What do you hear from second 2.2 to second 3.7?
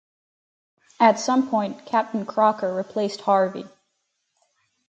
Crocker replaced Harvey.